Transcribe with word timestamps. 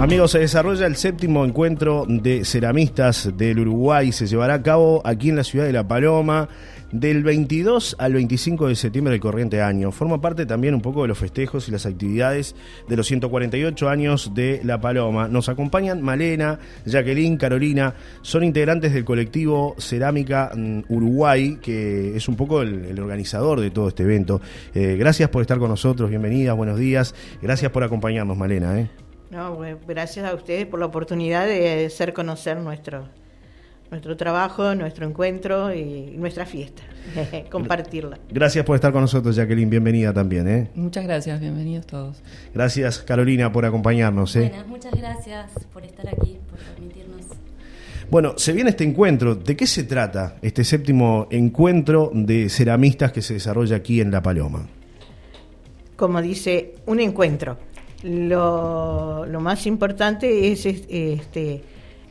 Amigos, 0.00 0.30
se 0.30 0.38
desarrolla 0.38 0.86
el 0.86 0.96
séptimo 0.96 1.44
encuentro 1.44 2.06
de 2.08 2.46
ceramistas 2.46 3.36
del 3.36 3.58
Uruguay. 3.58 4.12
Se 4.12 4.26
llevará 4.26 4.54
a 4.54 4.62
cabo 4.62 5.02
aquí 5.04 5.28
en 5.28 5.36
la 5.36 5.44
ciudad 5.44 5.66
de 5.66 5.74
La 5.74 5.86
Paloma 5.86 6.48
del 6.90 7.22
22 7.22 7.96
al 7.98 8.14
25 8.14 8.68
de 8.68 8.76
septiembre 8.76 9.12
del 9.12 9.20
corriente 9.20 9.60
año. 9.60 9.92
Forma 9.92 10.18
parte 10.18 10.46
también 10.46 10.74
un 10.74 10.80
poco 10.80 11.02
de 11.02 11.08
los 11.08 11.18
festejos 11.18 11.68
y 11.68 11.72
las 11.72 11.84
actividades 11.84 12.56
de 12.88 12.96
los 12.96 13.08
148 13.08 13.90
años 13.90 14.32
de 14.34 14.62
La 14.64 14.80
Paloma. 14.80 15.28
Nos 15.28 15.50
acompañan 15.50 16.00
Malena, 16.00 16.58
Jacqueline, 16.86 17.36
Carolina. 17.36 17.92
Son 18.22 18.42
integrantes 18.42 18.94
del 18.94 19.04
colectivo 19.04 19.74
Cerámica 19.78 20.50
mm, 20.56 20.84
Uruguay, 20.88 21.58
que 21.60 22.16
es 22.16 22.26
un 22.26 22.36
poco 22.36 22.62
el, 22.62 22.98
organizador 22.98 23.60
de 23.60 23.70
todo 23.70 23.88
este 23.88 24.04
evento. 24.04 24.40
Eh, 24.74 24.96
gracias 24.98 25.28
por 25.28 25.42
estar 25.42 25.58
con 25.58 25.68
nosotros. 25.68 26.08
Bienvenidas, 26.08 26.56
buenos 26.56 26.78
días. 26.78 27.14
Gracias 27.42 27.70
por 27.70 27.84
acompañarnos, 27.84 28.38
Malena. 28.38 28.80
¿eh? 28.80 28.88
No, 29.30 29.56
gracias 29.86 30.26
a 30.26 30.34
ustedes 30.34 30.66
por 30.66 30.80
la 30.80 30.86
oportunidad 30.86 31.46
de 31.46 31.86
hacer 31.86 32.12
conocer 32.12 32.56
nuestro, 32.56 33.04
nuestro 33.88 34.16
trabajo, 34.16 34.74
nuestro 34.74 35.06
encuentro 35.06 35.72
y 35.72 36.14
nuestra 36.16 36.46
fiesta, 36.46 36.82
compartirla. 37.50 38.18
Gracias 38.28 38.64
por 38.64 38.74
estar 38.74 38.92
con 38.92 39.02
nosotros, 39.02 39.36
Jacqueline. 39.36 39.70
Bienvenida 39.70 40.12
también. 40.12 40.48
¿eh? 40.48 40.70
Muchas 40.74 41.04
gracias, 41.04 41.38
bienvenidos 41.38 41.86
todos. 41.86 42.20
Gracias, 42.52 42.98
Carolina, 42.98 43.52
por 43.52 43.64
acompañarnos. 43.64 44.34
¿eh? 44.34 44.52
muchas 44.66 44.94
gracias 44.96 45.52
por 45.72 45.84
estar 45.84 46.08
aquí, 46.08 46.40
por 46.50 46.58
permitirnos. 46.58 47.26
Bueno, 48.10 48.34
se 48.36 48.52
viene 48.52 48.70
este 48.70 48.82
encuentro. 48.82 49.36
¿De 49.36 49.56
qué 49.56 49.68
se 49.68 49.84
trata 49.84 50.38
este 50.42 50.64
séptimo 50.64 51.28
encuentro 51.30 52.10
de 52.12 52.48
ceramistas 52.48 53.12
que 53.12 53.22
se 53.22 53.34
desarrolla 53.34 53.76
aquí 53.76 54.00
en 54.00 54.10
La 54.10 54.20
Paloma? 54.20 54.66
Como 55.94 56.20
dice, 56.20 56.74
un 56.86 56.98
encuentro 56.98 57.69
lo, 58.02 59.26
más 59.40 59.66
importante 59.66 60.52
es 60.52 60.66
este, 60.66 61.62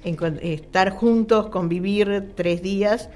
estar 0.04 0.92
juntos, 0.92 1.48
convivir 1.48 2.34
tres 2.36 2.62
días, 2.62 3.09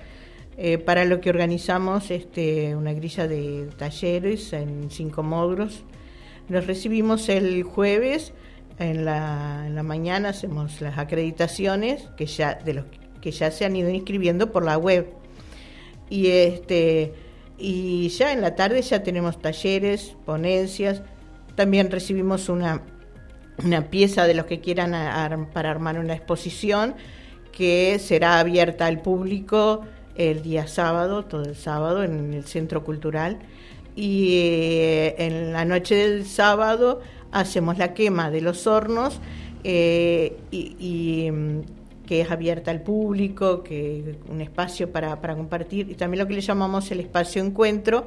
eh, 0.57 0.77
para 0.77 1.05
lo 1.05 1.19
que 1.19 1.31
organizamos 1.31 2.11
este, 2.11 2.75
una 2.75 2.93
grilla 2.93 3.27
de 3.27 3.69
talleres 3.77 4.53
en 4.53 4.91
cinco 4.91 5.23
módulos. 5.23 5.83
Nos 6.49 6.67
recibimos 6.67 7.29
el 7.29 7.63
jueves, 7.63 8.33
en 8.79 9.05
la, 9.05 9.63
en 9.65 9.75
la 9.75 9.83
mañana 9.83 10.29
hacemos 10.29 10.81
las 10.81 10.97
acreditaciones 10.97 12.09
que 12.17 12.25
ya, 12.25 12.55
de 12.55 12.73
los 12.73 12.85
que 13.21 13.31
ya 13.31 13.51
se 13.51 13.65
han 13.65 13.75
ido 13.75 13.89
inscribiendo 13.89 14.51
por 14.51 14.63
la 14.63 14.77
web. 14.77 15.07
Y, 16.09 16.27
este, 16.27 17.13
y 17.57 18.09
ya 18.09 18.33
en 18.33 18.41
la 18.41 18.55
tarde 18.55 18.81
ya 18.81 19.01
tenemos 19.01 19.41
talleres, 19.41 20.15
ponencias, 20.25 21.01
también 21.55 21.91
recibimos 21.91 22.49
una, 22.49 22.81
una 23.63 23.89
pieza 23.89 24.25
de 24.25 24.33
los 24.33 24.45
que 24.45 24.59
quieran 24.59 24.91
para 25.53 25.71
armar 25.71 25.99
una 25.99 26.13
exposición 26.13 26.95
que 27.51 27.99
será 27.99 28.39
abierta 28.39 28.87
al 28.87 29.01
público 29.01 29.81
el 30.15 30.41
día 30.41 30.67
sábado, 30.67 31.25
todo 31.25 31.43
el 31.43 31.55
sábado, 31.55 32.03
en 32.03 32.33
el 32.33 32.45
Centro 32.45 32.83
Cultural. 32.83 33.39
Y 33.95 34.39
eh, 34.39 35.15
en 35.19 35.53
la 35.53 35.65
noche 35.65 35.95
del 35.95 36.25
sábado 36.25 37.01
hacemos 37.31 37.77
la 37.77 37.93
quema 37.93 38.31
de 38.31 38.41
los 38.41 38.67
hornos 38.67 39.19
eh, 39.63 40.37
y, 40.51 41.29
mm, 41.31 41.61
que 42.05 42.21
es 42.21 42.31
abierta 42.31 42.71
al 42.71 42.81
público, 42.81 43.63
que 43.63 44.15
un 44.29 44.41
espacio 44.41 44.91
para, 44.91 45.21
para 45.21 45.35
compartir, 45.35 45.89
y 45.89 45.95
también 45.95 46.19
lo 46.19 46.27
que 46.27 46.33
le 46.33 46.41
llamamos 46.41 46.91
el 46.91 46.99
espacio 46.99 47.43
encuentro, 47.43 48.05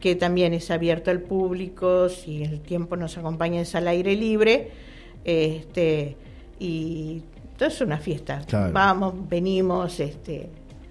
que 0.00 0.16
también 0.16 0.52
es 0.52 0.70
abierto 0.70 1.10
al 1.10 1.20
público, 1.20 2.08
si 2.08 2.42
el 2.42 2.60
tiempo 2.60 2.96
nos 2.96 3.16
acompaña 3.18 3.60
es 3.60 3.74
al 3.74 3.88
aire 3.88 4.16
libre, 4.16 4.70
este, 5.24 6.16
y 6.58 7.22
todo 7.56 7.68
es 7.68 7.80
una 7.80 7.98
fiesta. 7.98 8.42
Vamos, 8.72 9.14
venimos. 9.28 9.98
Este. 10.00 10.48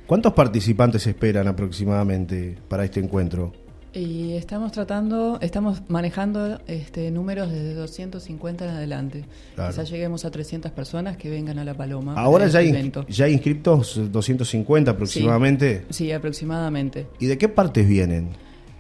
¿Cuántos 0.08 0.34
participantes 0.34 1.06
esperan 1.08 1.48
aproximadamente 1.48 2.58
para 2.68 2.86
este 2.86 3.00
encuentro? 3.00 3.65
Y 3.96 4.34
estamos 4.34 4.74
tratando, 4.74 5.40
estamos 5.40 5.82
manejando 5.88 6.60
este 6.68 7.12
números 7.12 7.50
desde 7.50 7.76
250 7.76 8.66
en 8.66 8.72
adelante. 8.72 9.26
Quizás 9.56 9.90
lleguemos 9.90 10.26
a 10.26 10.32
300 10.32 10.74
personas 10.74 11.16
que 11.16 11.30
vengan 11.30 11.60
a 11.60 11.64
La 11.64 11.76
Paloma. 11.76 12.14
Ahora 12.18 12.48
ya, 12.48 12.60
hay, 12.60 12.92
ya 13.08 13.30
inscriptos 13.30 14.12
250 14.12 14.92
aproximadamente. 14.92 15.86
sí, 15.92 16.12
aproximadamente. 16.12 17.08
¿Y 17.20 17.28
de 17.28 17.38
qué 17.38 17.48
partes 17.48 17.88
vienen? 17.88 18.32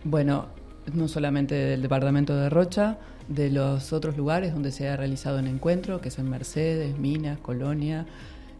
Bueno, 0.03 0.47
no 0.93 1.07
solamente 1.07 1.55
del 1.55 1.81
departamento 1.81 2.35
de 2.35 2.49
Rocha, 2.49 2.97
de 3.29 3.49
los 3.49 3.93
otros 3.93 4.17
lugares 4.17 4.51
donde 4.51 4.71
se 4.71 4.89
ha 4.89 4.97
realizado 4.97 5.39
un 5.39 5.47
encuentro, 5.47 6.01
que 6.01 6.11
son 6.11 6.29
Mercedes, 6.29 6.99
Minas, 6.99 7.39
Colonia, 7.39 8.05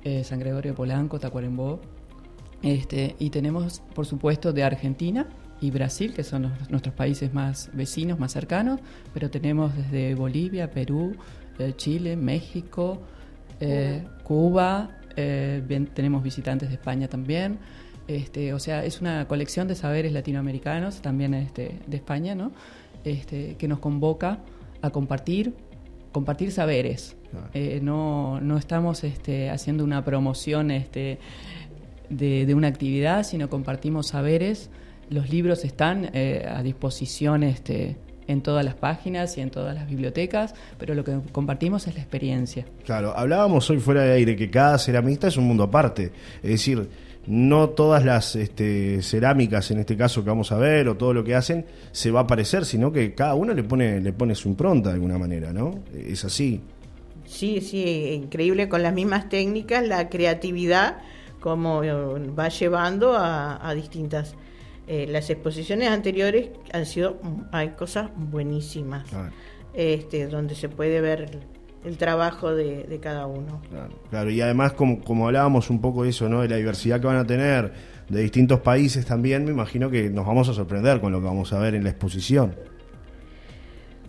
eh, 0.05 0.23
San 0.23 0.39
Gregorio 0.39 0.73
Polanco, 0.73 1.19
Tacuarembó. 1.19 1.81
Este, 2.63 3.17
y 3.19 3.29
tenemos, 3.29 3.81
por 3.93 4.05
supuesto, 4.05 4.53
de 4.53 4.63
Argentina 4.63 5.27
y 5.66 5.72
Brasil, 5.72 6.14
que 6.14 6.24
son 6.24 6.52
nuestros 6.70 6.94
países 6.96 7.34
más 7.34 7.70
vecinos, 7.74 8.20
más 8.20 8.31
cercanos, 8.31 8.80
pero 9.14 9.30
tenemos 9.30 9.76
desde 9.76 10.16
Bolivia, 10.16 10.72
Perú, 10.72 11.16
eh, 11.59 11.74
Chile, 11.76 12.16
México, 12.16 13.02
eh, 13.59 14.03
Cuba, 14.24 14.92
tenemos 15.16 16.24
visitantes 16.24 16.68
de 16.70 16.76
España 16.76 17.08
también. 17.08 17.58
Este, 18.08 18.53
o 18.53 18.59
sea, 18.59 18.84
es 18.84 19.02
una 19.02 19.28
colección 19.28 19.68
de 19.68 19.76
saberes 19.76 20.12
latinoamericanos, 20.12 21.02
también 21.02 21.34
este, 21.34 21.80
de 21.88 21.97
España, 21.97 22.36
¿no? 22.36 22.52
Este, 23.03 23.56
que 23.56 23.68
nos 23.68 23.80
convoca 23.80 24.40
a 24.82 24.90
compartir, 24.92 25.56
compartir 26.12 26.52
saberes. 26.52 27.16
Eh, 27.53 27.80
no, 27.82 28.40
no, 28.40 28.58
estamos 28.58 29.03
este, 29.03 29.50
haciendo 29.50 29.84
una 29.84 30.06
promoción 30.06 30.72
este, 30.72 31.20
de, 32.09 32.53
una 32.53 32.68
actividad, 32.68 33.24
sino 33.24 33.50
compartimos 33.50 34.08
saberes. 34.08 34.70
Los 35.09 35.29
libros 35.29 35.63
están 35.63 36.09
eh, 36.13 36.45
a 36.47 36.63
disposición 36.63 37.43
este, 37.43 37.97
en 38.27 38.41
todas 38.41 38.66
las 38.66 38.75
páginas 38.75 39.38
y 39.38 39.41
en 39.41 39.51
todas 39.51 39.75
las 39.75 39.88
bibliotecas, 39.88 40.53
pero 40.77 40.95
lo 40.95 41.03
que 41.03 41.19
compartimos 41.31 41.88
es 41.88 41.95
la 41.95 42.01
experiencia. 42.01 42.66
Claro, 42.85 43.13
hablábamos 43.16 43.69
hoy 43.69 43.79
fuera 43.79 44.01
de 44.03 44.13
aire 44.13 44.35
que 44.35 44.49
cada 44.49 44.77
ceramista 44.77 45.27
es 45.27 45.38
un 45.38 45.45
mundo 45.45 45.63
aparte. 45.63 46.11
Es 46.41 46.49
decir, 46.49 46.89
no 47.27 47.69
todas 47.69 48.05
las 48.05 48.35
este, 48.35 49.01
cerámicas, 49.01 49.71
en 49.71 49.79
este 49.79 49.97
caso 49.97 50.23
que 50.23 50.29
vamos 50.29 50.51
a 50.51 50.57
ver, 50.57 50.88
o 50.88 50.95
todo 50.95 51.13
lo 51.13 51.23
que 51.23 51.35
hacen, 51.35 51.66
se 51.91 52.11
va 52.11 52.22
a 52.22 52.27
parecer, 52.27 52.66
sino 52.66 52.91
que 52.91 53.13
cada 53.13 53.35
uno 53.35 53.53
le 53.53 53.63
pone, 53.63 53.99
le 54.01 54.13
pone 54.13 54.35
su 54.35 54.49
impronta 54.49 54.89
de 54.89 54.95
alguna 54.95 55.17
manera, 55.17 55.51
¿no? 55.51 55.79
Es 55.93 56.25
así. 56.25 56.61
Sí, 57.25 57.61
sí, 57.61 58.11
increíble 58.13 58.69
con 58.69 58.83
las 58.83 58.93
mismas 58.93 59.29
técnicas, 59.29 59.85
la 59.87 60.09
creatividad, 60.09 60.97
como 61.39 61.83
eh, 61.83 61.91
va 61.91 62.49
llevando 62.49 63.16
a, 63.17 63.73
distintas. 63.75 64.35
Eh, 64.88 65.07
las 65.09 65.29
exposiciones 65.29 65.90
anteriores 65.90 66.50
han 66.72 66.85
sido, 66.85 67.19
hay 67.51 67.69
cosas 67.69 68.12
buenísimas, 68.16 69.06
este, 69.73 70.28
donde 70.28 70.53
se 70.56 70.69
puede 70.69 71.01
ver 71.01 71.40
el 71.84 71.97
trabajo 71.97 72.53
de, 72.53 73.00
cada 73.01 73.28
uno. 73.28 73.62
Claro, 74.09 74.29
y 74.29 74.41
además 74.41 74.73
como, 74.73 75.01
como 75.01 75.28
hablábamos 75.28 75.69
un 75.69 75.81
poco 75.81 76.03
de 76.03 76.09
eso, 76.09 76.29
¿no? 76.29 76.41
de 76.41 76.50
la 76.50 76.57
diversidad 76.57 77.00
que 77.00 77.07
van 77.07 77.18
a 77.18 77.25
tener 77.25 77.73
de 78.09 78.22
distintos 78.22 78.59
países 78.59 79.06
también, 79.06 79.46
me 79.46 79.51
imagino 79.51 79.90
que 79.90 80.09
nos 80.09 80.25
vamos 80.25 80.50
a 80.50 80.53
sorprender 80.53 81.02
con 81.02 81.12
lo 81.12 81.19
que 81.19 81.25
vamos 81.25 81.52
a 81.53 81.59
ver 81.59 81.75
en 81.75 81.84
la 81.84 81.90
exposición. 81.90 82.56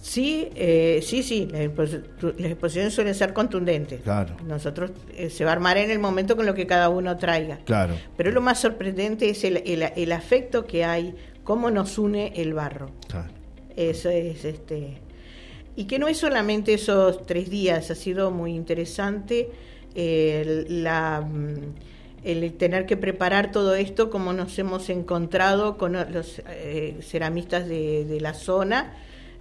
Sí, 0.07 0.51
eh, 0.55 1.01
sí, 1.03 1.25
sí, 1.25 1.49
las 1.51 2.51
exposiciones 2.53 2.95
suelen 2.95 3.15
ser 3.15 3.33
contundentes. 3.33 4.03
Claro. 4.03 4.37
Nosotros 4.47 4.93
eh, 5.17 5.31
se 5.31 5.45
va 5.45 5.51
a 5.51 5.55
armar 5.55 5.79
en 5.79 5.91
el 5.91 5.99
momento 5.99 6.37
con 6.37 6.47
lo 6.47 6.55
que 6.55 6.65
cada 6.65 6.91
uno 6.91 7.17
traiga. 7.17 7.59
Claro. 7.65 7.97
Pero 8.17 8.31
lo 8.31 8.41
más 8.41 8.61
sorprendente 8.61 9.29
es 9.29 9.43
el, 9.43 9.57
el, 9.57 10.13
afecto 10.13 10.65
que 10.65 10.85
hay, 10.85 11.17
cómo 11.43 11.73
nos 11.73 11.99
une 11.99 12.33
el 12.37 12.55
barro. 12.55 12.93
Claro. 13.09 13.33
Eso 13.75 14.09
es 14.09 14.45
este 14.45 14.99
y 15.75 15.85
que 15.85 15.99
no 15.99 16.07
es 16.07 16.19
solamente 16.19 16.73
esos 16.73 17.27
tres 17.27 17.51
días, 17.51 17.91
ha 17.91 17.97
sido 17.97 18.31
muy 18.31 18.55
interesante 18.55 19.51
la, 19.95 21.21
mm, 21.21 21.75
el 22.23 22.53
tener 22.55 22.87
que 22.87 22.97
preparar 22.97 23.51
todo 23.51 23.75
esto, 23.75 24.09
como 24.09 24.33
nos 24.33 24.59
hemos 24.59 24.89
encontrado 24.89 25.77
con 25.77 25.93
los 25.93 26.43
eh, 26.49 26.99
ceramistas 27.03 27.69
de, 27.69 28.19
la 28.21 28.35
zona. 28.35 28.95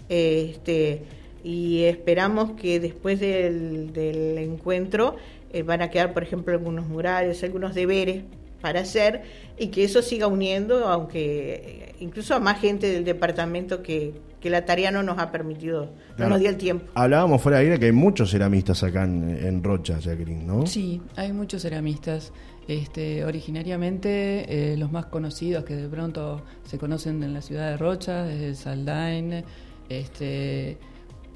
Este, 0.09 1.03
y 1.43 1.83
esperamos 1.83 2.51
que 2.51 2.79
después 2.79 3.19
del, 3.19 3.91
encuentro 4.37 5.15
eh, 5.53 5.63
van 5.63 5.81
a 5.81 5.89
quedar, 5.89 6.13
por 6.13 6.23
ejemplo, 6.23 6.53
algunos 6.53 6.87
murales, 6.87 7.43
algunos 7.43 7.75
deberes 7.75 8.23
para 8.61 8.79
hacer 8.79 9.21
y 9.59 9.67
que 9.67 9.83
eso 9.83 10.01
siga 10.01 10.27
uniendo, 10.27 10.87
aunque 10.87 11.53
eh, 11.53 11.95
incluso 11.99 12.33
a 12.33 12.39
más 12.39 12.59
gente 12.59 12.91
del 12.91 13.05
departamento 13.05 13.83
que, 13.83 14.13
que 14.45 14.49
la 14.49 14.65
tarea 14.65 14.91
no 14.91 15.03
nos 15.03 15.17
ha 15.17 15.31
permitido, 15.31 15.89
no 16.17 16.29
nos 16.29 16.39
dio 16.39 16.49
el 16.49 16.57
tiempo. 16.57 16.85
Hablábamos 16.93 17.41
fuera 17.41 17.57
de 17.57 17.65
aire 17.65 17.79
que 17.79 17.85
hay 17.85 17.91
muchos 17.91 18.29
ceramistas 18.29 18.83
acá 18.83 19.03
en, 19.03 19.63
Rocha, 19.63 19.97
Jacqueline, 19.99 20.45
¿no? 20.45 20.67
Sí, 20.67 21.01
hay 21.15 21.33
muchos 21.33 21.63
ceramistas. 21.63 22.31
Este, 22.67 23.23
originariamente 23.23 24.73
eh, 24.73 24.77
los 24.77 24.91
más 24.91 25.05
conocidos 25.05 25.63
que 25.63 25.75
de 25.75 25.87
pronto 25.87 26.43
se 26.63 26.79
conocen 26.79 27.21
en 27.21 27.33
la 27.33 27.41
ciudad 27.41 27.69
de 27.69 27.77
Rocha, 27.77 28.23
desde 28.23 28.55
Saldain, 28.55 29.43
este, 29.89 30.77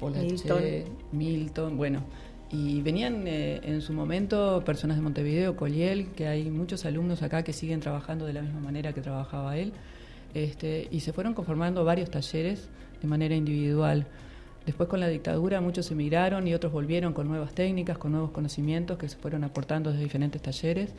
Milton. 0.00 0.62
Milton, 1.12 1.76
bueno, 1.76 2.02
Y 2.52 2.80
venían 2.80 3.26
eh, 3.28 3.60
en 3.62 3.80
su 3.80 3.92
momento 3.92 4.62
personas 4.64 4.96
de 4.96 5.02
Montevideo, 5.02 5.56
Coliel, 5.56 6.08
que 6.16 6.26
hay 6.26 6.50
muchos 6.50 6.84
alumnos 6.84 7.22
acá 7.22 7.44
que 7.44 7.52
siguen 7.52 7.80
trabajando 7.80 8.26
de 8.26 8.32
la 8.32 8.42
misma 8.42 8.60
manera 8.60 8.92
que 8.92 9.00
trabajaba 9.00 9.56
él, 9.56 9.72
este, 10.34 10.88
y 10.90 11.00
se 11.00 11.12
fueron 11.12 11.34
conformando 11.34 11.84
varios 11.84 12.10
talleres 12.10 12.68
de 13.00 13.08
manera 13.08 13.34
individual. 13.34 14.06
Después 14.66 14.88
con 14.88 15.00
la 15.00 15.08
dictadura 15.08 15.60
muchos 15.60 15.90
emigraron 15.90 16.46
y 16.46 16.54
otros 16.54 16.72
volvieron 16.72 17.12
con 17.12 17.28
nuevas 17.28 17.54
técnicas, 17.54 17.98
con 17.98 18.12
nuevos 18.12 18.30
conocimientos 18.30 18.98
que 18.98 19.08
se 19.08 19.16
fueron 19.16 19.44
aportando 19.44 19.90
desde 19.90 20.04
diferentes 20.04 20.42
talleres. 20.42 20.90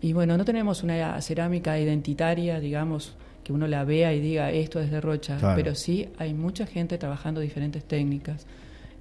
Y 0.00 0.12
bueno, 0.12 0.36
no 0.36 0.44
tenemos 0.44 0.82
una 0.82 1.20
cerámica 1.22 1.78
identitaria, 1.78 2.58
digamos, 2.60 3.14
que 3.44 3.52
uno 3.52 3.66
la 3.66 3.84
vea 3.84 4.12
y 4.14 4.20
diga 4.20 4.50
esto 4.50 4.80
es 4.80 4.90
de 4.90 5.00
Rocha, 5.00 5.38
pero 5.54 5.74
sí 5.74 6.08
hay 6.18 6.34
mucha 6.34 6.66
gente 6.66 6.98
trabajando 6.98 7.40
diferentes 7.40 7.84
técnicas. 7.84 8.46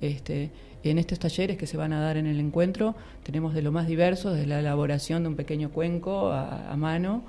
Este, 0.02 0.50
en 0.84 0.98
estos 0.98 1.20
talleres 1.20 1.58
que 1.58 1.68
se 1.68 1.78
van 1.78 1.94
a 1.94 2.02
dar 2.02 2.18
en 2.18 2.26
el 2.26 2.40
encuentro 2.40 2.96
tenemos 3.24 3.54
de 3.54 3.62
lo 3.62 3.72
más 3.72 3.88
diverso, 3.88 4.34
desde 4.34 4.48
la 4.48 4.60
elaboración 4.60 5.24
de 5.24 5.30
un 5.30 5.36
pequeño 5.36 5.70
cuenco 5.70 6.32
a, 6.32 6.76
mano, 6.76 7.24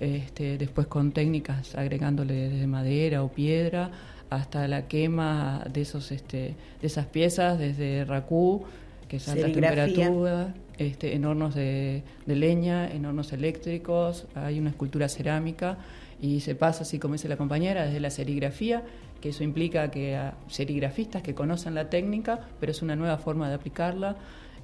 este, 0.00 0.58
después 0.58 0.86
con 0.86 1.12
técnicas 1.12 1.74
agregándole 1.74 2.50
desde 2.50 2.66
madera 2.66 3.22
o 3.22 3.28
piedra, 3.28 3.90
hasta 4.28 4.68
la 4.68 4.86
quema 4.86 5.64
de 5.72 5.80
esos 5.80 6.12
este, 6.12 6.54
de 6.80 6.86
esas 6.86 7.06
piezas 7.06 7.58
desde 7.58 8.04
racú 8.04 8.64
que 9.08 9.16
es 9.16 9.28
alta 9.28 9.46
temperatura 9.46 10.54
este, 10.78 11.14
en 11.14 11.24
hornos 11.24 11.56
de, 11.56 12.04
leña 12.26 12.88
en 12.88 13.04
hornos 13.04 13.32
eléctricos. 13.32 14.26
Hay 14.36 14.58
una 14.60 14.70
escultura 14.70 15.08
cerámica 15.08 15.78
y 16.20 16.40
se 16.40 16.54
pasa 16.54 16.82
así 16.82 16.98
como 16.98 17.14
dice 17.14 17.28
la 17.28 17.36
compañera 17.36 17.84
desde 17.84 18.00
la 18.00 18.10
serigrafía 18.10 18.84
que 19.20 19.30
eso 19.30 19.44
implica 19.44 19.90
que 19.90 20.16
a 20.16 20.34
serigrafistas 20.48 21.22
que 21.22 21.34
conocen 21.34 21.74
la 21.74 21.88
técnica 21.88 22.48
pero 22.58 22.72
es 22.72 22.82
una 22.82 22.96
nueva 22.96 23.18
forma 23.18 23.48
de 23.48 23.54
aplicarla 23.54 24.16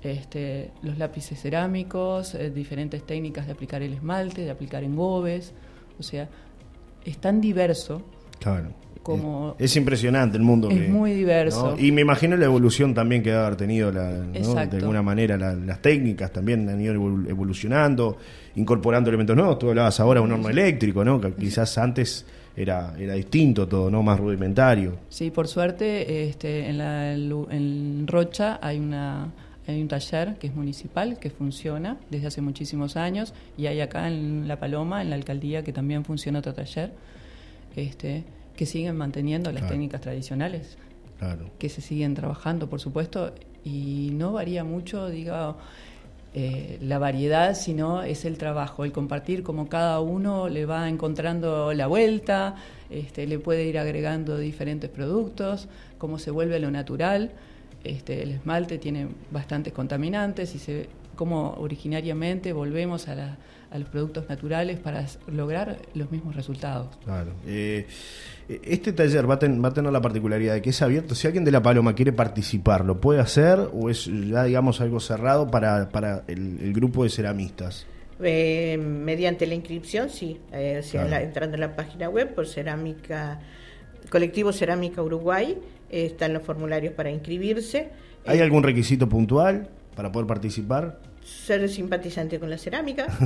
este, 0.02 0.70
los 0.82 0.98
lápices 0.98 1.40
cerámicos 1.40 2.34
eh, 2.34 2.50
diferentes 2.50 3.04
técnicas 3.04 3.46
de 3.46 3.52
aplicar 3.52 3.82
el 3.82 3.94
esmalte 3.94 4.42
de 4.42 4.50
aplicar 4.50 4.84
engobes 4.84 5.52
o 5.98 6.02
sea 6.02 6.28
es 7.04 7.18
tan 7.18 7.40
diverso 7.40 8.02
claro 8.38 8.68
es 9.58 9.76
impresionante 9.76 10.36
el 10.36 10.42
mundo. 10.42 10.70
Es 10.70 10.88
muy 10.88 11.12
diverso. 11.12 11.76
Y 11.78 11.92
me 11.92 12.00
imagino 12.00 12.36
la 12.36 12.46
evolución 12.46 12.94
también 12.94 13.22
que 13.22 13.32
ha 13.32 13.56
tenido 13.56 13.92
de 13.92 14.76
alguna 14.76 15.02
manera 15.02 15.36
las 15.36 15.82
técnicas 15.82 16.32
también 16.32 16.68
han 16.68 16.80
ido 16.80 16.94
evolucionando, 16.94 18.18
incorporando 18.56 19.10
elementos 19.10 19.36
nuevos. 19.36 19.58
Tú 19.58 19.68
hablabas 19.68 19.98
ahora 20.00 20.20
de 20.20 20.26
un 20.26 20.32
horno 20.32 20.48
eléctrico, 20.48 21.04
¿no? 21.04 21.20
Que 21.20 21.32
quizás 21.32 21.76
antes 21.78 22.24
era, 22.56 22.94
era 22.98 23.14
distinto 23.14 23.68
todo, 23.68 23.90
¿no? 23.90 24.02
Más 24.02 24.18
rudimentario. 24.18 24.98
Sí, 25.08 25.30
por 25.30 25.48
suerte 25.48 26.28
este, 26.28 26.68
en, 26.68 26.78
la, 26.78 27.12
en 27.12 28.06
Rocha 28.06 28.58
hay 28.62 28.78
una 28.78 29.32
hay 29.68 29.82
un 29.82 29.88
taller 29.88 30.36
que 30.38 30.46
es 30.46 30.54
municipal, 30.54 31.18
que 31.18 31.30
funciona 31.30 31.96
desde 32.08 32.28
hace 32.28 32.40
muchísimos 32.40 32.96
años, 32.96 33.34
y 33.58 33.66
hay 33.66 33.80
acá 33.80 34.06
en 34.06 34.46
La 34.46 34.60
Paloma, 34.60 35.02
en 35.02 35.10
la 35.10 35.16
alcaldía, 35.16 35.64
que 35.64 35.72
también 35.72 36.04
funciona 36.04 36.38
otro 36.38 36.54
taller. 36.54 36.92
Este, 37.74 38.24
que 38.56 38.66
siguen 38.66 38.96
manteniendo 38.96 39.52
las 39.52 39.68
técnicas 39.68 40.00
tradicionales, 40.00 40.78
que 41.58 41.68
se 41.68 41.80
siguen 41.80 42.14
trabajando, 42.14 42.68
por 42.68 42.80
supuesto, 42.80 43.32
y 43.64 44.10
no 44.12 44.32
varía 44.32 44.64
mucho, 44.64 45.08
diga, 45.08 45.56
eh, 46.34 46.78
la 46.82 46.98
variedad, 46.98 47.54
sino 47.54 48.02
es 48.02 48.24
el 48.26 48.36
trabajo, 48.36 48.84
el 48.84 48.92
compartir 48.92 49.42
como 49.42 49.68
cada 49.68 50.00
uno 50.00 50.48
le 50.48 50.66
va 50.66 50.88
encontrando 50.88 51.72
la 51.72 51.86
vuelta, 51.86 52.56
este, 52.90 53.26
le 53.26 53.38
puede 53.38 53.64
ir 53.64 53.78
agregando 53.78 54.36
diferentes 54.36 54.90
productos, 54.90 55.68
cómo 55.96 56.18
se 56.18 56.30
vuelve 56.30 56.60
lo 56.60 56.70
natural. 56.70 57.32
Este, 57.84 58.22
el 58.22 58.32
esmalte 58.32 58.78
tiene 58.78 59.08
bastantes 59.30 59.72
contaminantes 59.72 60.54
y 60.54 60.58
se, 60.58 60.88
como 61.16 61.54
originariamente 61.54 62.52
volvemos 62.52 63.08
a 63.08 63.14
la 63.14 63.38
a 63.70 63.78
los 63.78 63.88
productos 63.88 64.28
naturales 64.28 64.78
para 64.78 65.04
lograr 65.26 65.78
los 65.94 66.10
mismos 66.10 66.36
resultados. 66.36 66.88
Claro. 67.04 67.32
Eh, 67.46 67.86
este 68.48 68.92
taller 68.92 69.28
va 69.28 69.34
a, 69.34 69.38
tener 69.38 69.92
la 69.92 70.00
particularidad 70.00 70.54
de 70.54 70.62
que 70.62 70.70
es 70.70 70.82
abierto. 70.82 71.14
Si 71.14 71.26
alguien 71.26 71.44
de 71.44 71.50
La 71.50 71.62
Paloma 71.62 71.94
quiere 71.94 72.12
participar, 72.12 72.84
¿lo 72.84 73.00
puede 73.00 73.20
hacer 73.20 73.58
o 73.72 73.90
es 73.90 74.06
ya, 74.06 74.44
digamos, 74.44 74.80
algo 74.80 75.00
cerrado 75.00 75.50
para, 75.50 75.88
para 75.88 76.24
el, 76.28 76.72
grupo 76.72 77.04
de 77.04 77.10
ceramistas? 77.10 77.86
Eh, 78.22 78.78
mediante 78.78 79.46
la 79.46 79.54
inscripción, 79.54 80.10
sí. 80.10 80.38
Eh, 80.52 80.82
entrando 80.92 81.54
en 81.54 81.60
la 81.60 81.74
página 81.74 82.08
web 82.08 82.34
por 82.34 82.46
Cerámica, 82.46 83.40
Colectivo 84.10 84.52
Cerámica 84.52 85.02
Uruguay, 85.02 85.58
están 85.90 86.32
los 86.32 86.42
formularios 86.42 86.94
para 86.94 87.10
inscribirse. 87.10 87.90
¿Hay 88.26 88.40
algún 88.40 88.62
requisito 88.62 89.08
puntual 89.08 89.68
para 89.94 90.12
poder 90.12 90.26
participar? 90.26 90.98
Ser 91.26 91.68
simpatizante 91.68 92.38
con 92.38 92.48
la 92.48 92.58
cerámica. 92.58 93.06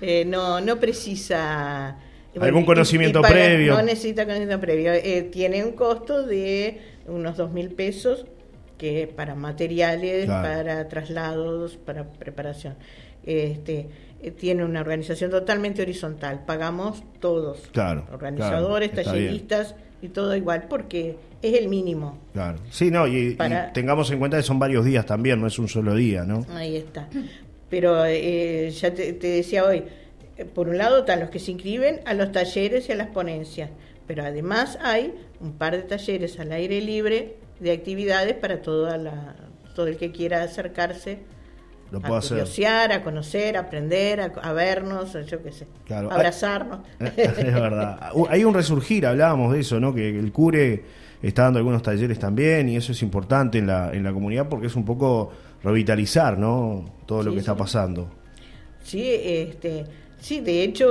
Eh, 0.00 0.24
no, 0.24 0.60
no 0.60 0.78
precisa... 0.78 1.98
¿Algún 2.40 2.64
conocimiento 2.64 3.20
previo? 3.20 3.74
No 3.74 3.82
necesita 3.82 4.24
conocimiento 4.24 4.60
previo. 4.60 4.92
Eh, 4.92 5.28
tiene 5.32 5.64
un 5.64 5.72
costo 5.72 6.24
de 6.24 6.80
unos 7.06 7.36
dos 7.36 7.50
mil 7.50 7.70
pesos 7.70 8.26
que 8.76 9.12
para 9.14 9.34
materiales, 9.34 10.26
para 10.26 10.88
traslados, 10.88 11.76
para 11.76 12.04
preparación. 12.04 12.76
Este, 13.24 13.88
eh, 14.22 14.30
tiene 14.30 14.64
una 14.64 14.80
organización 14.80 15.30
totalmente 15.30 15.82
horizontal. 15.82 16.44
Pagamos 16.46 17.02
todos, 17.18 17.68
claro, 17.72 18.06
organizadores, 18.12 18.92
talleristas 18.92 19.74
y 20.00 20.08
todo 20.08 20.36
igual 20.36 20.66
porque 20.68 21.16
es 21.42 21.54
el 21.54 21.68
mínimo. 21.68 22.18
Claro. 22.32 22.58
Sí, 22.70 22.90
no, 22.90 23.06
y, 23.06 23.36
tengamos 23.72 24.10
en 24.10 24.18
cuenta 24.18 24.36
que 24.36 24.42
son 24.42 24.58
varios 24.58 24.84
días 24.84 25.06
también, 25.06 25.40
no 25.40 25.46
es 25.46 25.58
un 25.58 25.68
solo 25.68 25.94
día, 25.94 26.24
¿no? 26.24 26.44
Ahí 26.54 26.76
está. 26.76 27.08
Pero 27.70 28.04
eh, 28.06 28.70
ya 28.70 28.94
te, 28.94 29.12
decía 29.12 29.64
hoy, 29.64 29.84
por 30.54 30.68
un 30.68 30.78
lado 30.78 31.00
están 31.00 31.20
los 31.20 31.30
que 31.30 31.38
se 31.38 31.52
inscriben 31.52 32.00
a 32.06 32.14
los 32.14 32.32
talleres 32.32 32.88
y 32.88 32.92
a 32.92 32.96
las 32.96 33.08
ponencias, 33.08 33.70
pero 34.06 34.24
además 34.24 34.78
hay 34.82 35.14
un 35.40 35.52
par 35.52 35.76
de 35.76 35.82
talleres 35.82 36.38
al 36.40 36.52
aire 36.52 36.80
libre 36.80 37.36
de 37.60 37.72
actividades 37.72 38.34
para 38.34 38.62
toda 38.62 38.96
la, 38.96 39.36
todo 39.74 39.86
el 39.86 39.96
que 39.96 40.10
quiera 40.12 40.42
acercarse 40.42 41.18
lo 41.90 42.00
puedo 42.00 42.16
a 42.16 42.18
hacer. 42.18 42.92
a 42.92 43.02
conocer, 43.02 43.56
a 43.56 43.60
aprender, 43.60 44.20
a, 44.20 44.52
vernos, 44.52 45.16
yo 45.26 45.42
qué 45.42 45.52
sé, 45.52 45.66
claro. 45.86 46.12
abrazarnos. 46.12 46.80
es 47.00 47.54
verdad. 47.54 48.10
Hay 48.28 48.44
un 48.44 48.54
resurgir, 48.54 49.06
hablábamos 49.06 49.54
de 49.54 49.60
eso, 49.60 49.80
¿no? 49.80 49.94
Que 49.94 50.08
el 50.08 50.30
cure 50.32 50.84
está 51.22 51.44
dando 51.44 51.58
algunos 51.58 51.82
talleres 51.82 52.18
también 52.18 52.68
y 52.68 52.76
eso 52.76 52.92
es 52.92 53.02
importante 53.02 53.58
en 53.58 53.66
la, 53.66 53.92
en 53.92 54.04
la 54.04 54.12
comunidad 54.12 54.48
porque 54.48 54.68
es 54.68 54.76
un 54.76 54.84
poco 54.84 55.32
revitalizar, 55.62 56.38
¿no? 56.38 56.84
Todo 57.06 57.22
lo 57.22 57.32
que 57.32 57.38
está 57.38 57.56
pasando. 57.56 58.08
Sí, 58.82 59.10
este, 59.10 59.84
sí, 60.20 60.40
de 60.40 60.62
hecho 60.62 60.88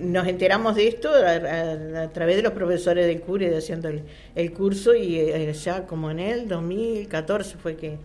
nos 0.00 0.26
enteramos 0.26 0.76
de 0.76 0.88
esto 0.88 1.10
a, 1.10 2.08
través 2.08 2.36
de 2.36 2.42
los 2.42 2.52
profesores 2.52 3.06
del 3.06 3.20
cure 3.20 3.48
de 3.48 3.56
haciendo 3.56 3.88
el, 3.88 4.52
curso 4.52 4.94
y 4.94 5.16
eh, 5.16 5.52
ya 5.52 5.86
como 5.86 6.10
en 6.10 6.20
el 6.20 6.48
2014 6.48 7.56
fue 7.56 7.76
que 7.76 7.98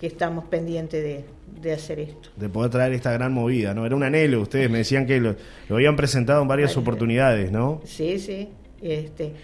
que 0.00 0.06
estamos 0.06 0.44
pendientes 0.46 1.24
de, 1.62 1.72
hacer 1.72 2.00
esto. 2.00 2.30
De 2.36 2.48
poder 2.48 2.70
traer 2.70 2.94
esta 2.94 3.12
gran 3.12 3.34
movida, 3.34 3.74
¿no? 3.74 3.84
Era 3.84 3.94
un 3.94 4.02
anhelo, 4.02 4.40
ustedes 4.40 4.70
me 4.70 4.78
decían 4.78 5.06
que 5.06 5.20
lo, 5.20 5.36
habían 5.68 5.94
presentado 5.94 6.40
en 6.40 6.48
varias 6.48 6.74
oportunidades, 6.78 7.52
¿no? 7.52 7.82
Sí, 7.84 8.18
sí. 8.18 8.48
Este, 8.80 9.34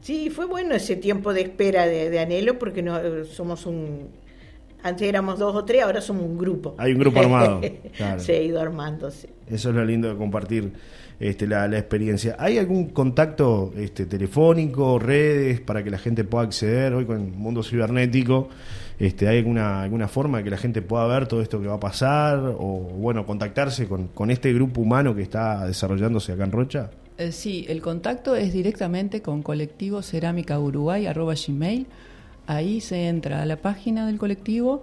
sí, 0.00 0.30
fue 0.30 0.46
bueno 0.46 0.74
ese 0.74 0.96
tiempo 0.96 1.32
de 1.32 1.42
espera 1.42 1.86
de, 1.86 2.18
anhelo 2.18 2.58
porque 2.58 2.82
no 2.82 2.98
somos 3.24 3.66
un... 3.66 4.08
Antes 4.82 5.06
éramos 5.06 5.38
dos 5.38 5.54
o 5.54 5.64
tres, 5.64 5.82
ahora 5.82 6.00
somos 6.00 6.22
un 6.22 6.38
grupo. 6.38 6.74
Hay 6.78 6.92
un 6.92 7.00
grupo 7.00 7.20
armado. 7.20 7.60
Se 8.16 8.36
ha 8.36 8.42
ido 8.42 8.60
armando, 8.60 9.10
sí. 9.10 9.28
Eso 9.50 9.68
es 9.68 9.74
lo 9.74 9.84
lindo 9.84 10.08
de 10.08 10.16
compartir 10.16 10.72
este, 11.20 11.46
la, 11.46 11.68
la, 11.68 11.78
experiencia. 11.78 12.34
¿Hay 12.38 12.56
algún 12.56 12.88
contacto 12.88 13.74
este, 13.76 14.06
telefónico, 14.06 14.98
redes, 14.98 15.60
para 15.60 15.84
que 15.84 15.90
la 15.90 15.98
gente 15.98 16.24
pueda 16.24 16.44
acceder 16.44 16.94
hoy 16.94 17.04
con 17.04 17.20
el 17.20 17.32
mundo 17.32 17.62
cibernético? 17.62 18.48
Este, 18.98 19.28
¿Hay 19.28 19.38
alguna, 19.38 19.82
alguna 19.82 20.08
forma 20.08 20.38
de 20.38 20.44
que 20.44 20.50
la 20.50 20.56
gente 20.56 20.80
pueda 20.82 21.06
ver 21.06 21.26
todo 21.26 21.42
esto 21.42 21.60
que 21.60 21.66
va 21.66 21.74
a 21.74 21.80
pasar 21.80 22.38
o 22.38 22.90
bueno, 22.96 23.26
contactarse 23.26 23.86
con, 23.86 24.08
con 24.08 24.30
este 24.30 24.52
grupo 24.52 24.80
humano 24.80 25.14
que 25.14 25.22
está 25.22 25.66
desarrollándose 25.66 26.32
acá 26.32 26.44
en 26.44 26.52
Rocha? 26.52 26.90
Eh, 27.20 27.32
sí, 27.32 27.66
el 27.68 27.82
contacto 27.82 28.34
es 28.34 28.50
directamente 28.54 29.20
con 29.20 29.42
colectivo 29.42 30.00
cerámica 30.00 30.58
uruguay 30.58 31.06
gmail. 31.06 31.86
Ahí 32.46 32.80
se 32.80 33.08
entra 33.08 33.42
a 33.42 33.44
la 33.44 33.56
página 33.56 34.06
del 34.06 34.16
colectivo, 34.16 34.82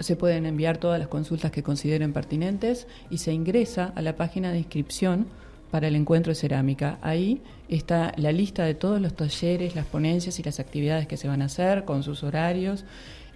se 0.00 0.16
pueden 0.16 0.44
enviar 0.44 0.76
todas 0.76 0.98
las 0.98 1.08
consultas 1.08 1.50
que 1.50 1.62
consideren 1.62 2.12
pertinentes 2.12 2.86
y 3.08 3.18
se 3.18 3.32
ingresa 3.32 3.90
a 3.96 4.02
la 4.02 4.16
página 4.16 4.52
de 4.52 4.58
inscripción 4.58 5.28
para 5.70 5.88
el 5.88 5.96
encuentro 5.96 6.30
de 6.30 6.34
cerámica. 6.34 6.98
Ahí 7.00 7.40
está 7.70 8.12
la 8.18 8.32
lista 8.32 8.64
de 8.64 8.74
todos 8.74 9.00
los 9.00 9.14
talleres, 9.14 9.74
las 9.74 9.86
ponencias 9.86 10.38
y 10.38 10.42
las 10.42 10.60
actividades 10.60 11.06
que 11.06 11.16
se 11.16 11.26
van 11.26 11.40
a 11.40 11.46
hacer 11.46 11.86
con 11.86 12.02
sus 12.02 12.22
horarios 12.22 12.84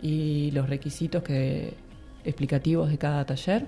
y 0.03 0.51
los 0.51 0.69
requisitos 0.69 1.23
que, 1.23 1.73
explicativos 2.23 2.91
de 2.91 2.99
cada 2.99 3.25
taller. 3.25 3.65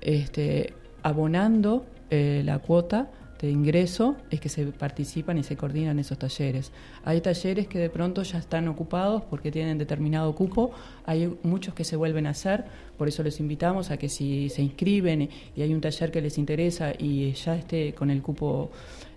Este, 0.00 0.74
abonando 1.04 1.86
eh, 2.10 2.42
la 2.44 2.58
cuota 2.58 3.08
de 3.46 3.52
ingreso 3.52 4.16
es 4.30 4.40
que 4.40 4.48
se 4.48 4.66
participan 4.66 5.38
y 5.38 5.42
se 5.42 5.56
coordinan 5.56 5.98
esos 5.98 6.18
talleres. 6.18 6.72
Hay 7.04 7.20
talleres 7.20 7.68
que 7.68 7.78
de 7.78 7.90
pronto 7.90 8.22
ya 8.22 8.38
están 8.38 8.68
ocupados 8.68 9.22
porque 9.22 9.52
tienen 9.52 9.78
determinado 9.78 10.34
cupo, 10.34 10.72
hay 11.06 11.32
muchos 11.42 11.74
que 11.74 11.84
se 11.84 11.96
vuelven 11.96 12.26
a 12.26 12.30
hacer, 12.30 12.64
por 12.96 13.08
eso 13.08 13.22
les 13.22 13.38
invitamos 13.40 13.90
a 13.90 13.96
que 13.96 14.08
si 14.08 14.48
se 14.48 14.62
inscriben 14.62 15.28
y 15.56 15.62
hay 15.62 15.72
un 15.72 15.80
taller 15.80 16.10
que 16.10 16.20
les 16.20 16.36
interesa 16.38 16.92
y 16.98 17.32
ya 17.32 17.56
esté 17.56 17.94
con 17.94 18.10
el 18.10 18.22
cupo 18.22 18.70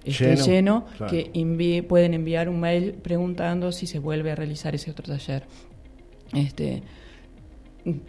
este, 0.04 0.36
lleno, 0.36 0.86
que 1.10 1.84
pueden 1.88 2.13
enviar 2.13 2.50
un 2.50 2.60
mail 2.60 2.94
preguntando 2.94 3.72
si 3.72 3.88
se 3.88 4.00
vuelve 4.00 4.32
a 4.32 4.36
realizar 4.36 4.75
ese 4.75 4.92
otro 4.92 5.06
taller. 5.06 5.44
Este, 6.34 6.84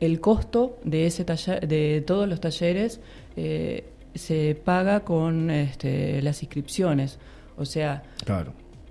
el 0.01 0.21
costo 0.21 0.79
de 0.85 1.07
ese 1.07 1.25
taller, 1.25 1.67
de 1.67 2.03
todos 2.07 2.29
los 2.29 2.41
talleres 2.41 3.01
eh, 3.37 3.85
se 4.15 4.55
paga 4.55 5.01
con 5.01 5.51
este, 5.51 6.23
las 6.23 6.43
inscripciones. 6.43 7.19
O 7.57 7.65
sea, 7.65 8.03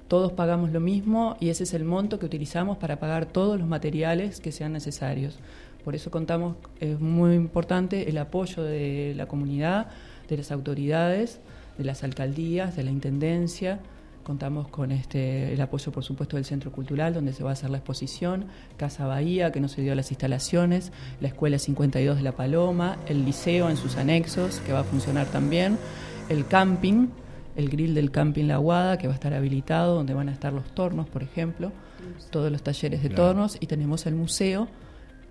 todos 0.07 0.33
pagamos 0.33 0.71
lo 0.71 0.79
mismo 0.79 1.37
y 1.39 1.49
ese 1.49 1.63
es 1.63 1.73
el 1.73 1.85
monto 1.85 2.19
que 2.19 2.25
utilizamos 2.25 2.77
para 2.77 2.99
pagar 2.99 3.25
todos 3.25 3.57
los 3.59 3.67
materiales 3.67 4.39
que 4.39 4.51
sean 4.51 4.73
necesarios. 4.73 5.39
Por 5.83 5.95
eso 5.95 6.11
contamos, 6.11 6.57
es 6.79 6.99
muy 6.99 7.33
importante 7.33 8.09
el 8.09 8.17
apoyo 8.17 8.63
de 8.63 9.13
la 9.15 9.27
comunidad, 9.27 9.87
de 10.29 10.37
las 10.37 10.51
autoridades, 10.51 11.39
de 11.77 11.83
las 11.83 12.03
alcaldías, 12.03 12.75
de 12.75 12.83
la 12.83 12.91
intendencia, 12.91 13.79
Contamos 14.23 14.67
con 14.67 14.91
este, 14.91 15.53
el 15.53 15.61
apoyo, 15.61 15.91
por 15.91 16.03
supuesto, 16.03 16.35
del 16.35 16.45
Centro 16.45 16.71
Cultural, 16.71 17.13
donde 17.13 17.33
se 17.33 17.43
va 17.43 17.49
a 17.49 17.53
hacer 17.53 17.69
la 17.69 17.77
exposición, 17.77 18.45
Casa 18.77 19.05
Bahía, 19.07 19.51
que 19.51 19.59
nos 19.59 19.75
dio 19.75 19.95
las 19.95 20.11
instalaciones, 20.11 20.91
la 21.19 21.29
Escuela 21.29 21.57
52 21.57 22.17
de 22.17 22.21
La 22.21 22.33
Paloma, 22.33 22.97
el 23.07 23.25
liceo 23.25 23.69
en 23.69 23.77
sus 23.77 23.97
anexos, 23.97 24.59
que 24.59 24.73
va 24.73 24.81
a 24.81 24.83
funcionar 24.83 25.27
también, 25.27 25.77
el 26.29 26.45
camping, 26.45 27.07
el 27.55 27.69
grill 27.69 27.95
del 27.95 28.11
camping 28.11 28.45
La 28.45 28.57
Guada, 28.57 28.97
que 28.97 29.07
va 29.07 29.13
a 29.13 29.15
estar 29.15 29.33
habilitado, 29.33 29.95
donde 29.95 30.13
van 30.13 30.29
a 30.29 30.33
estar 30.33 30.53
los 30.53 30.65
tornos, 30.75 31.09
por 31.09 31.23
ejemplo, 31.23 31.71
todos 32.29 32.51
los 32.51 32.61
talleres 32.61 33.01
de 33.01 33.09
tornos, 33.09 33.57
y 33.59 33.67
tenemos 33.67 34.05
el 34.05 34.15
museo, 34.15 34.67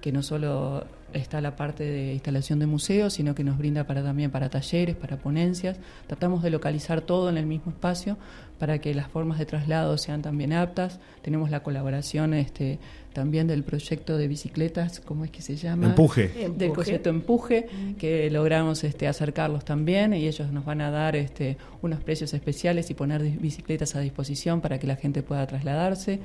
que 0.00 0.12
no 0.12 0.22
solo 0.22 0.84
está 1.12 1.40
la 1.40 1.56
parte 1.56 1.84
de 1.84 2.12
instalación 2.12 2.58
de 2.58 2.66
museos, 2.66 3.14
sino 3.14 3.34
que 3.34 3.44
nos 3.44 3.58
brinda 3.58 3.86
para 3.86 4.02
también 4.02 4.30
para 4.30 4.48
talleres, 4.48 4.96
para 4.96 5.16
ponencias. 5.18 5.78
Tratamos 6.06 6.42
de 6.42 6.50
localizar 6.50 7.00
todo 7.00 7.28
en 7.28 7.36
el 7.36 7.46
mismo 7.46 7.72
espacio 7.72 8.16
para 8.60 8.78
que 8.78 8.94
las 8.94 9.08
formas 9.08 9.38
de 9.38 9.46
traslado 9.46 9.96
sean 9.96 10.20
también 10.20 10.52
aptas. 10.52 11.00
Tenemos 11.22 11.50
la 11.50 11.62
colaboración 11.62 12.34
este, 12.34 12.78
también 13.14 13.46
del 13.46 13.64
proyecto 13.64 14.18
de 14.18 14.28
bicicletas, 14.28 15.00
¿cómo 15.00 15.24
es 15.24 15.30
que 15.30 15.40
se 15.40 15.56
llama? 15.56 15.86
Empuje. 15.86 16.50
Del 16.54 16.70
proyecto 16.70 17.08
Empuje, 17.08 17.66
que 17.98 18.30
logramos 18.30 18.84
este, 18.84 19.08
acercarlos 19.08 19.64
también 19.64 20.12
y 20.12 20.28
ellos 20.28 20.52
nos 20.52 20.66
van 20.66 20.82
a 20.82 20.90
dar 20.90 21.16
este, 21.16 21.56
unos 21.80 22.00
precios 22.00 22.34
especiales 22.34 22.90
y 22.90 22.94
poner 22.94 23.22
bicicletas 23.22 23.96
a 23.96 24.00
disposición 24.00 24.60
para 24.60 24.78
que 24.78 24.86
la 24.86 24.96
gente 24.96 25.22
pueda 25.22 25.46
trasladarse. 25.46 26.20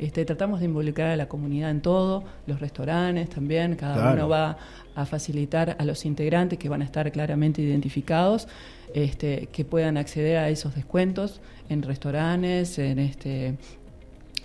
Este, 0.00 0.24
tratamos 0.24 0.58
de 0.58 0.66
involucrar 0.66 1.10
a 1.10 1.16
la 1.16 1.28
comunidad 1.28 1.70
en 1.70 1.82
todo, 1.82 2.24
los 2.48 2.58
restaurantes 2.58 3.30
también, 3.30 3.76
cada 3.76 4.12
uno 4.12 4.28
va 4.28 4.58
a 4.94 5.06
facilitar 5.06 5.76
a 5.78 5.84
los 5.84 6.04
integrantes 6.04 6.58
que 6.58 6.68
van 6.68 6.82
a 6.82 6.84
estar 6.84 7.10
claramente 7.12 7.62
identificados, 7.62 8.48
este, 8.92 9.48
que 9.52 9.64
puedan 9.64 9.96
acceder 9.96 10.38
a 10.38 10.48
esos 10.50 10.74
descuentos 10.74 11.40
en 11.68 11.82
restaurantes, 11.82 12.78
en 12.78 12.98
este 12.98 13.56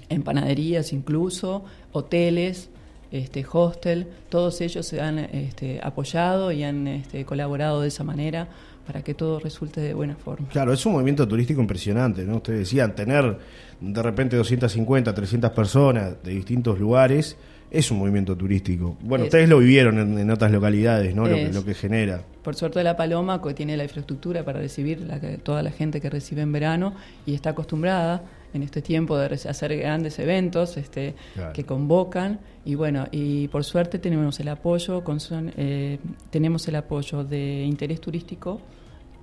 en 0.09 0.23
panaderías 0.23 0.91
incluso, 0.91 1.63
hoteles, 1.93 2.69
este, 3.11 3.45
hostel, 3.49 4.07
todos 4.29 4.61
ellos 4.61 4.85
se 4.85 5.01
han 5.01 5.19
este, 5.19 5.79
apoyado 5.81 6.51
y 6.51 6.63
han 6.63 6.87
este, 6.87 7.25
colaborado 7.25 7.81
de 7.81 7.87
esa 7.87 8.03
manera 8.03 8.47
para 8.85 9.03
que 9.03 9.13
todo 9.13 9.39
resulte 9.39 9.79
de 9.79 9.93
buena 9.93 10.15
forma. 10.15 10.47
Claro, 10.49 10.73
es 10.73 10.85
un 10.85 10.93
movimiento 10.93 11.27
turístico 11.27 11.61
impresionante, 11.61 12.23
¿no? 12.23 12.37
Ustedes 12.37 12.59
decían, 12.59 12.95
tener 12.95 13.37
de 13.79 14.03
repente 14.03 14.35
250, 14.35 15.13
300 15.13 15.51
personas 15.51 16.23
de 16.23 16.31
distintos 16.31 16.79
lugares 16.79 17.37
es 17.71 17.89
un 17.89 17.99
movimiento 17.99 18.35
turístico. 18.35 18.97
Bueno, 19.01 19.23
ustedes 19.25 19.47
lo 19.47 19.59
vivieron 19.59 20.19
en, 20.19 20.29
otras 20.29 20.51
localidades, 20.51 21.15
¿no? 21.15 21.25
Lo 21.25 21.63
que, 21.63 21.73
genera. 21.73 22.21
Por 22.43 22.55
suerte 22.55 22.83
La 22.83 22.97
Paloma 22.97 23.41
tiene 23.55 23.77
la 23.77 23.83
infraestructura 23.83 24.43
para 24.43 24.59
recibir 24.59 24.99
la, 25.01 25.19
toda 25.37 25.63
la 25.63 25.71
gente 25.71 26.01
que 26.01 26.09
recibe 26.09 26.41
en 26.41 26.51
verano 26.51 26.93
y 27.25 27.33
está 27.33 27.51
acostumbrada 27.51 28.23
en 28.53 28.63
este 28.63 28.81
tiempo 28.81 29.17
de 29.17 29.33
hacer 29.33 29.77
grandes 29.77 30.19
eventos 30.19 30.75
este, 30.75 31.15
que 31.53 31.63
convocan 31.63 32.41
y 32.65 32.75
bueno 32.75 33.07
y 33.09 33.47
por 33.47 33.63
suerte 33.63 33.97
tenemos 33.97 34.41
el 34.41 34.49
apoyo 34.49 35.05
con, 35.05 35.19
eh, 35.55 35.99
tenemos 36.29 36.67
el 36.67 36.75
apoyo 36.75 37.23
de 37.23 37.63
interés 37.63 38.01
turístico 38.01 38.59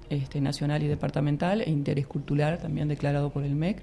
este, 0.08 0.40
nacional 0.40 0.82
y 0.82 0.88
departamental 0.88 1.60
e 1.60 1.68
interés 1.68 2.06
cultural 2.06 2.56
también 2.56 2.88
declarado 2.88 3.28
por 3.28 3.44
el 3.44 3.54
MEC 3.54 3.82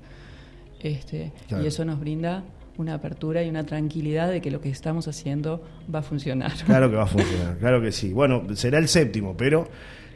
este, 0.79 1.31
y 1.51 1.67
eso 1.67 1.85
nos 1.85 1.99
brinda 1.99 2.43
una 2.77 2.95
apertura 2.95 3.43
y 3.43 3.49
una 3.49 3.65
tranquilidad 3.65 4.29
de 4.29 4.41
que 4.41 4.51
lo 4.51 4.61
que 4.61 4.69
estamos 4.69 5.07
haciendo 5.07 5.63
va 5.93 5.99
a 5.99 6.03
funcionar. 6.03 6.53
Claro 6.65 6.89
que 6.89 6.95
va 6.95 7.03
a 7.03 7.07
funcionar, 7.07 7.57
claro 7.57 7.81
que 7.81 7.91
sí. 7.91 8.11
Bueno, 8.11 8.43
será 8.55 8.77
el 8.77 8.87
séptimo, 8.87 9.35
pero 9.37 9.67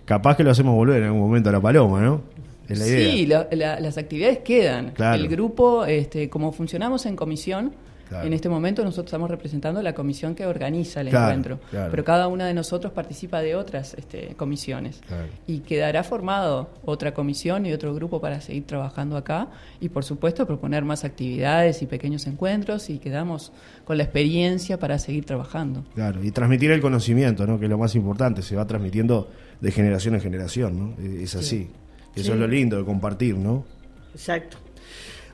capaz 0.05 0.35
que 0.37 0.43
lo 0.43 0.51
hacemos 0.51 0.75
volver 0.75 1.01
en 1.01 1.07
algún 1.07 1.21
momento 1.21 1.49
a 1.49 1.53
la 1.53 1.61
paloma, 1.61 2.01
¿no? 2.01 2.21
Es 2.67 2.79
la 2.79 2.87
idea. 2.87 3.11
Sí, 3.11 3.25
las 3.25 3.97
actividades 3.97 4.39
quedan. 4.39 4.93
El 4.97 5.27
grupo, 5.27 5.85
este, 5.85 6.29
como 6.29 6.51
funcionamos 6.51 7.05
en 7.05 7.15
comisión, 7.15 7.73
en 8.11 8.33
este 8.33 8.49
momento 8.49 8.83
nosotros 8.83 9.07
estamos 9.07 9.29
representando 9.29 9.81
la 9.81 9.93
comisión 9.93 10.35
que 10.35 10.45
organiza 10.45 11.01
el 11.01 11.09
encuentro, 11.09 11.59
pero 11.71 12.03
cada 12.03 12.27
una 12.27 12.45
de 12.47 12.53
nosotros 12.53 12.93
participa 12.93 13.41
de 13.41 13.55
otras 13.55 13.93
este, 13.93 14.35
comisiones 14.35 15.01
y 15.47 15.59
quedará 15.59 16.03
formado 16.03 16.69
otra 16.85 17.13
comisión 17.13 17.65
y 17.65 17.73
otro 17.73 17.93
grupo 17.93 18.19
para 18.21 18.41
seguir 18.41 18.65
trabajando 18.65 19.17
acá 19.17 19.47
y 19.79 19.89
por 19.89 20.03
supuesto 20.03 20.45
proponer 20.45 20.83
más 20.83 21.03
actividades 21.03 21.81
y 21.81 21.85
pequeños 21.85 22.27
encuentros 22.27 22.89
y 22.89 22.99
quedamos 22.99 23.51
con 23.85 23.97
la 23.97 24.03
experiencia 24.03 24.77
para 24.79 24.99
seguir 24.99 25.25
trabajando. 25.25 25.83
Claro, 25.95 26.23
y 26.23 26.31
transmitir 26.31 26.71
el 26.71 26.81
conocimiento, 26.81 27.45
¿no? 27.45 27.59
que 27.59 27.65
es 27.65 27.71
lo 27.71 27.77
más 27.77 27.95
importante, 27.95 28.41
se 28.41 28.55
va 28.55 28.65
transmitiendo 28.65 29.29
de 29.59 29.71
generación 29.71 30.15
en 30.15 30.21
generación, 30.21 30.95
¿no? 30.97 31.03
es 31.03 31.35
así. 31.35 31.69
Eso 32.15 32.33
es 32.33 32.39
lo 32.39 32.47
lindo 32.47 32.77
de 32.77 32.83
compartir, 32.83 33.37
¿no? 33.37 33.65
Exacto. 34.13 34.57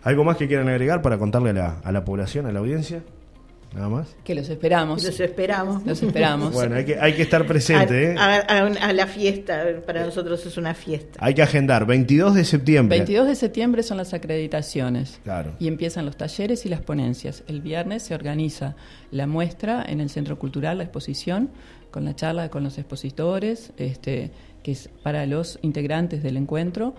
¿Algo 0.05 0.23
más 0.23 0.37
que 0.37 0.47
quieran 0.47 0.69
agregar 0.69 1.01
para 1.01 1.17
contarle 1.17 1.49
a 1.49 1.53
la, 1.53 1.79
a 1.83 1.91
la 1.91 2.05
población, 2.05 2.45
a 2.45 2.51
la 2.51 2.59
audiencia? 2.59 3.01
Nada 3.73 3.89
más. 3.89 4.15
Que 4.23 4.35
los 4.35 4.47
esperamos. 4.47 5.03
Los 5.03 5.19
esperamos. 5.19 5.83
Los 5.83 6.01
esperamos. 6.01 6.53
bueno, 6.53 6.75
hay 6.75 6.85
que, 6.85 6.99
hay 6.99 7.13
que 7.13 7.23
estar 7.23 7.45
presente. 7.47 8.15
A, 8.15 8.37
¿eh? 8.37 8.77
a, 8.79 8.93
la 8.93 9.07
fiesta, 9.07 9.65
para 9.83 10.05
nosotros 10.05 10.45
es 10.45 10.57
una 10.57 10.75
fiesta. 10.75 11.17
Hay 11.19 11.33
que 11.33 11.41
agendar, 11.41 11.87
22 11.87 12.35
de 12.35 12.45
septiembre. 12.45 12.99
22 12.99 13.27
de 13.27 13.35
septiembre 13.35 13.81
son 13.81 13.97
las 13.97 14.13
acreditaciones. 14.13 15.19
Claro. 15.23 15.53
Y 15.59 15.67
empiezan 15.67 16.05
los 16.05 16.15
talleres 16.15 16.67
y 16.67 16.69
las 16.69 16.81
ponencias. 16.81 17.43
El 17.47 17.61
viernes 17.61 18.03
se 18.03 18.13
organiza 18.13 18.75
la 19.09 19.25
muestra 19.25 19.83
en 19.85 20.01
el 20.01 20.11
Centro 20.11 20.37
Cultural, 20.37 20.77
la 20.77 20.83
exposición, 20.83 21.49
con 21.89 22.05
la 22.05 22.15
charla 22.15 22.49
con 22.49 22.63
los 22.63 22.77
expositores, 22.77 23.73
este, 23.77 24.29
que 24.61 24.71
es 24.71 24.87
para 25.01 25.25
los 25.25 25.57
integrantes 25.63 26.21
del 26.21 26.37
encuentro. 26.37 26.93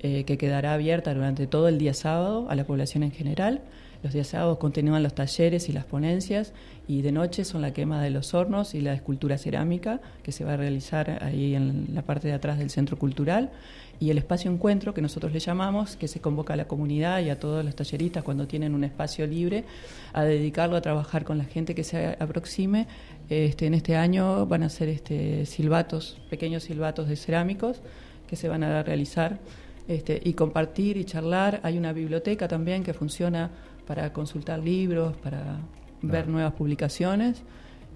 Eh, 0.00 0.22
que 0.22 0.38
quedará 0.38 0.74
abierta 0.74 1.12
durante 1.12 1.48
todo 1.48 1.66
el 1.66 1.76
día 1.76 1.92
sábado 1.92 2.46
a 2.48 2.54
la 2.54 2.62
población 2.62 3.02
en 3.02 3.10
general. 3.10 3.62
Los 4.04 4.12
días 4.12 4.28
sábados 4.28 4.58
continúan 4.58 5.02
los 5.02 5.12
talleres 5.12 5.68
y 5.68 5.72
las 5.72 5.86
ponencias 5.86 6.52
y 6.86 7.02
de 7.02 7.10
noche 7.10 7.44
son 7.44 7.62
la 7.62 7.72
quema 7.72 8.00
de 8.00 8.10
los 8.10 8.32
hornos 8.32 8.76
y 8.76 8.80
la 8.80 8.92
escultura 8.94 9.38
cerámica 9.38 10.00
que 10.22 10.30
se 10.30 10.44
va 10.44 10.52
a 10.52 10.56
realizar 10.56 11.18
ahí 11.24 11.56
en 11.56 11.88
la 11.94 12.02
parte 12.02 12.28
de 12.28 12.34
atrás 12.34 12.58
del 12.58 12.70
centro 12.70 12.96
cultural 12.96 13.50
y 13.98 14.10
el 14.10 14.18
espacio 14.18 14.52
encuentro 14.52 14.94
que 14.94 15.02
nosotros 15.02 15.32
le 15.32 15.40
llamamos, 15.40 15.96
que 15.96 16.06
se 16.06 16.20
convoca 16.20 16.54
a 16.54 16.56
la 16.56 16.68
comunidad 16.68 17.20
y 17.20 17.30
a 17.30 17.40
todos 17.40 17.64
los 17.64 17.74
talleristas 17.74 18.22
cuando 18.22 18.46
tienen 18.46 18.76
un 18.76 18.84
espacio 18.84 19.26
libre 19.26 19.64
a 20.12 20.22
dedicarlo 20.22 20.76
a 20.76 20.80
trabajar 20.80 21.24
con 21.24 21.38
la 21.38 21.44
gente 21.44 21.74
que 21.74 21.82
se 21.82 22.16
aproxime. 22.20 22.86
Este, 23.28 23.66
en 23.66 23.74
este 23.74 23.96
año 23.96 24.46
van 24.46 24.62
a 24.62 24.68
ser 24.68 24.90
este, 24.90 25.44
silbatos, 25.44 26.20
pequeños 26.30 26.62
silbatos 26.62 27.08
de 27.08 27.16
cerámicos 27.16 27.80
que 28.28 28.36
se 28.36 28.48
van 28.48 28.62
a 28.62 28.84
realizar 28.84 29.40
este, 29.88 30.20
y 30.22 30.34
compartir 30.34 30.96
y 30.96 31.04
charlar. 31.04 31.60
Hay 31.64 31.76
una 31.76 31.92
biblioteca 31.92 32.46
también 32.46 32.84
que 32.84 32.94
funciona 32.94 33.50
para 33.86 34.12
consultar 34.12 34.60
libros, 34.60 35.16
para 35.16 35.56
ver 36.02 36.28
nuevas 36.28 36.52
publicaciones 36.52 37.42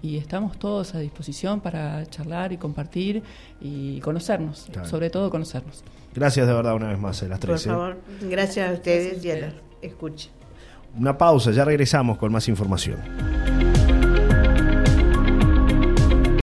y 0.02 0.16
estamos 0.16 0.58
todos 0.58 0.94
a 0.94 0.98
disposición 0.98 1.60
para 1.60 2.04
charlar 2.06 2.52
y 2.52 2.56
compartir 2.56 3.22
y 3.60 4.00
conocernos, 4.00 4.68
sobre 4.84 5.10
todo 5.10 5.30
conocernos. 5.30 5.84
Gracias 6.14 6.46
de 6.46 6.52
verdad 6.52 6.74
una 6.74 6.88
vez 6.88 6.98
más 6.98 7.22
a 7.22 7.28
las 7.28 7.38
tres. 7.38 7.62
Por 7.62 7.72
favor, 7.72 8.00
gracias 8.22 8.68
a 8.68 8.72
ustedes 8.72 9.24
y 9.24 9.30
a 9.30 9.36
la 9.36 9.52
escucha. 9.80 10.28
Una 10.98 11.16
pausa, 11.16 11.52
ya 11.52 11.64
regresamos 11.64 12.18
con 12.18 12.32
más 12.32 12.48
información. 12.48 13.31